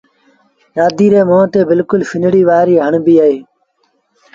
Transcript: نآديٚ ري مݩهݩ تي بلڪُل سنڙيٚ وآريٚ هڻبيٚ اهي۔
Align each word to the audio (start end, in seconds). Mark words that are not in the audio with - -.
نآديٚ 0.75 1.11
ري 1.13 1.21
مݩهݩ 1.29 1.49
تي 1.51 1.59
بلڪُل 1.69 2.01
سنڙيٚ 2.09 2.47
وآريٚ 2.49 2.83
هڻبيٚ 2.85 3.21
اهي۔ 3.23 3.37